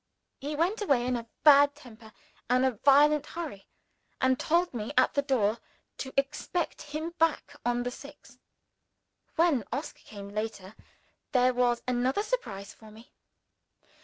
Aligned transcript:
He 0.39 0.55
went 0.55 0.81
away 0.81 1.05
in 1.05 1.15
a 1.15 1.27
bad 1.43 1.75
temper 1.75 2.11
and 2.49 2.65
a 2.65 2.71
violent 2.71 3.23
hurry; 3.27 3.67
and 4.19 4.39
told 4.39 4.73
me, 4.73 4.91
at 4.97 5.13
the 5.13 5.21
door, 5.21 5.59
to 5.99 6.11
expect 6.17 6.81
him 6.81 7.11
back 7.19 7.55
on 7.63 7.83
the 7.83 7.91
sixth. 7.91 8.39
When 9.35 9.63
Oscar 9.71 9.99
came 10.01 10.29
later, 10.29 10.73
there 11.33 11.53
was 11.53 11.83
another 11.87 12.23
surprise 12.23 12.73
for 12.73 12.89
me. 12.89 13.13